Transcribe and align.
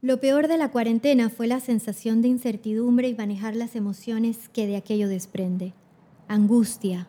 Lo 0.00 0.20
peor 0.20 0.46
de 0.46 0.58
la 0.58 0.70
cuarentena 0.70 1.28
fue 1.28 1.48
la 1.48 1.58
sensación 1.58 2.22
de 2.22 2.28
incertidumbre 2.28 3.08
y 3.08 3.16
manejar 3.16 3.56
las 3.56 3.74
emociones 3.74 4.48
que 4.50 4.68
de 4.68 4.76
aquello 4.76 5.08
desprende. 5.08 5.74
Angustia, 6.28 7.08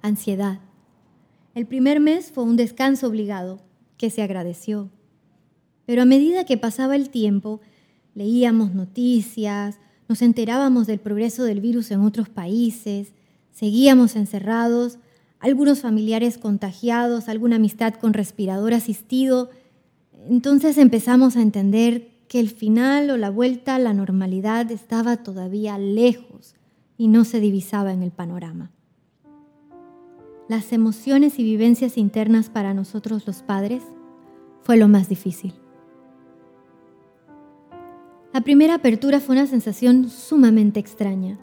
ansiedad. 0.00 0.60
El 1.54 1.66
primer 1.66 2.00
mes 2.00 2.32
fue 2.32 2.44
un 2.44 2.56
descanso 2.56 3.08
obligado, 3.08 3.60
que 3.98 4.08
se 4.08 4.22
agradeció. 4.22 4.88
Pero 5.84 6.00
a 6.00 6.06
medida 6.06 6.46
que 6.46 6.56
pasaba 6.56 6.96
el 6.96 7.10
tiempo, 7.10 7.60
leíamos 8.14 8.74
noticias, 8.74 9.78
nos 10.08 10.22
enterábamos 10.22 10.86
del 10.86 11.00
progreso 11.00 11.44
del 11.44 11.60
virus 11.60 11.90
en 11.90 12.00
otros 12.00 12.30
países, 12.30 13.12
seguíamos 13.50 14.16
encerrados, 14.16 14.98
algunos 15.38 15.82
familiares 15.82 16.38
contagiados, 16.38 17.28
alguna 17.28 17.56
amistad 17.56 17.92
con 17.92 18.14
respirador 18.14 18.72
asistido. 18.72 19.50
Entonces 20.30 20.78
empezamos 20.78 21.36
a 21.36 21.42
entender 21.42 22.12
que 22.32 22.40
el 22.40 22.48
final 22.48 23.10
o 23.10 23.18
la 23.18 23.28
vuelta 23.28 23.74
a 23.74 23.78
la 23.78 23.92
normalidad 23.92 24.70
estaba 24.70 25.18
todavía 25.18 25.76
lejos 25.76 26.54
y 26.96 27.08
no 27.08 27.26
se 27.26 27.40
divisaba 27.40 27.92
en 27.92 28.02
el 28.02 28.10
panorama. 28.10 28.70
Las 30.48 30.72
emociones 30.72 31.38
y 31.38 31.42
vivencias 31.42 31.98
internas 31.98 32.48
para 32.48 32.72
nosotros 32.72 33.26
los 33.26 33.42
padres 33.42 33.82
fue 34.62 34.78
lo 34.78 34.88
más 34.88 35.10
difícil. 35.10 35.52
La 38.32 38.40
primera 38.40 38.76
apertura 38.76 39.20
fue 39.20 39.34
una 39.34 39.46
sensación 39.46 40.08
sumamente 40.08 40.80
extraña. 40.80 41.38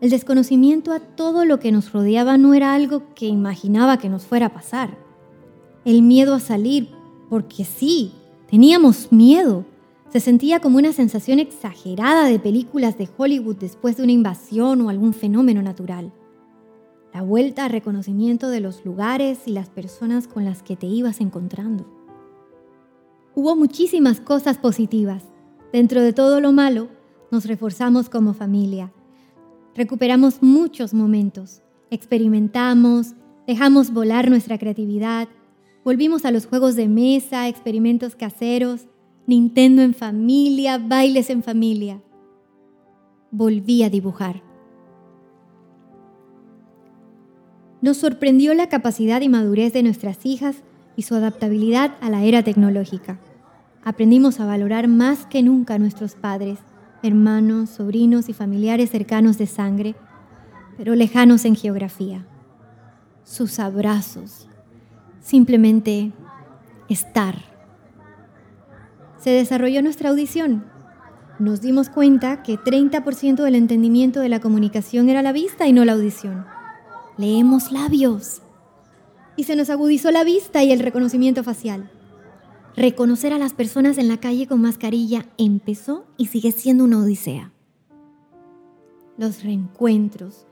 El 0.00 0.08
desconocimiento 0.08 0.92
a 0.92 1.00
todo 1.00 1.44
lo 1.44 1.60
que 1.60 1.72
nos 1.72 1.92
rodeaba 1.92 2.38
no 2.38 2.54
era 2.54 2.72
algo 2.72 3.12
que 3.14 3.26
imaginaba 3.26 3.98
que 3.98 4.08
nos 4.08 4.24
fuera 4.24 4.46
a 4.46 4.54
pasar. 4.54 4.96
El 5.84 6.00
miedo 6.00 6.32
a 6.34 6.40
salir, 6.40 6.88
porque 7.28 7.66
sí, 7.66 8.12
teníamos 8.48 9.12
miedo. 9.12 9.66
Se 10.12 10.20
sentía 10.20 10.60
como 10.60 10.76
una 10.76 10.92
sensación 10.92 11.38
exagerada 11.38 12.26
de 12.26 12.38
películas 12.38 12.98
de 12.98 13.08
Hollywood 13.16 13.56
después 13.56 13.96
de 13.96 14.02
una 14.02 14.12
invasión 14.12 14.82
o 14.82 14.90
algún 14.90 15.14
fenómeno 15.14 15.62
natural. 15.62 16.12
La 17.14 17.22
vuelta 17.22 17.64
a 17.64 17.68
reconocimiento 17.68 18.50
de 18.50 18.60
los 18.60 18.84
lugares 18.84 19.40
y 19.46 19.52
las 19.52 19.70
personas 19.70 20.28
con 20.28 20.44
las 20.44 20.62
que 20.62 20.76
te 20.76 20.86
ibas 20.86 21.22
encontrando. 21.22 21.86
Hubo 23.34 23.56
muchísimas 23.56 24.20
cosas 24.20 24.58
positivas. 24.58 25.24
Dentro 25.72 26.02
de 26.02 26.12
todo 26.12 26.42
lo 26.42 26.52
malo, 26.52 26.90
nos 27.30 27.46
reforzamos 27.46 28.10
como 28.10 28.34
familia. 28.34 28.92
Recuperamos 29.74 30.42
muchos 30.42 30.92
momentos. 30.92 31.62
Experimentamos, 31.88 33.14
dejamos 33.46 33.90
volar 33.94 34.28
nuestra 34.28 34.58
creatividad, 34.58 35.28
volvimos 35.86 36.26
a 36.26 36.30
los 36.32 36.44
juegos 36.44 36.76
de 36.76 36.88
mesa, 36.88 37.48
experimentos 37.48 38.14
caseros 38.14 38.88
Nintendo 39.26 39.82
en 39.82 39.94
familia, 39.94 40.78
bailes 40.78 41.30
en 41.30 41.44
familia. 41.44 42.02
Volví 43.30 43.84
a 43.84 43.90
dibujar. 43.90 44.42
Nos 47.80 47.98
sorprendió 47.98 48.52
la 48.54 48.68
capacidad 48.68 49.20
y 49.20 49.28
madurez 49.28 49.72
de 49.72 49.84
nuestras 49.84 50.26
hijas 50.26 50.56
y 50.96 51.02
su 51.02 51.14
adaptabilidad 51.14 51.94
a 52.00 52.10
la 52.10 52.24
era 52.24 52.42
tecnológica. 52.42 53.20
Aprendimos 53.84 54.40
a 54.40 54.46
valorar 54.46 54.88
más 54.88 55.24
que 55.26 55.42
nunca 55.42 55.74
a 55.74 55.78
nuestros 55.78 56.14
padres, 56.14 56.58
hermanos, 57.04 57.70
sobrinos 57.70 58.28
y 58.28 58.32
familiares 58.32 58.90
cercanos 58.90 59.38
de 59.38 59.46
sangre, 59.46 59.94
pero 60.76 60.96
lejanos 60.96 61.44
en 61.44 61.54
geografía. 61.54 62.26
Sus 63.22 63.60
abrazos, 63.60 64.48
simplemente 65.20 66.10
estar 66.88 67.51
se 69.22 69.30
desarrolló 69.30 69.82
nuestra 69.82 70.10
audición. 70.10 70.64
Nos 71.38 71.60
dimos 71.60 71.88
cuenta 71.88 72.42
que 72.42 72.58
30% 72.58 73.42
del 73.42 73.54
entendimiento 73.54 74.20
de 74.20 74.28
la 74.28 74.40
comunicación 74.40 75.08
era 75.08 75.22
la 75.22 75.32
vista 75.32 75.66
y 75.68 75.72
no 75.72 75.84
la 75.84 75.92
audición. 75.92 76.44
Leemos 77.16 77.70
labios. 77.70 78.42
Y 79.36 79.44
se 79.44 79.54
nos 79.54 79.70
agudizó 79.70 80.10
la 80.10 80.24
vista 80.24 80.64
y 80.64 80.72
el 80.72 80.80
reconocimiento 80.80 81.44
facial. 81.44 81.90
Reconocer 82.76 83.32
a 83.32 83.38
las 83.38 83.52
personas 83.52 83.96
en 83.96 84.08
la 84.08 84.18
calle 84.18 84.46
con 84.46 84.60
mascarilla 84.60 85.26
empezó 85.38 86.04
y 86.16 86.26
sigue 86.26 86.50
siendo 86.50 86.84
una 86.84 86.98
odisea. 86.98 87.52
Los 89.18 89.44
reencuentros 89.44 90.46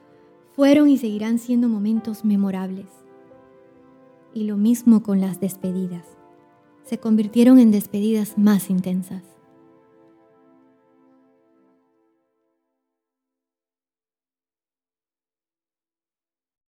fueron 0.54 0.88
y 0.88 0.97
seguirán 0.97 1.38
siendo 1.38 1.69
momentos 1.69 2.25
memorables. 2.25 2.86
Y 4.32 4.44
lo 4.44 4.56
mismo 4.56 5.03
con 5.03 5.20
las 5.20 5.41
despedidas 5.41 6.19
se 6.84 6.98
convirtieron 6.98 7.58
en 7.58 7.70
despedidas 7.70 8.36
más 8.36 8.70
intensas. 8.70 9.22